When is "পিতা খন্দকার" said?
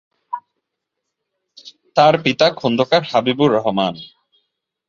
2.23-3.01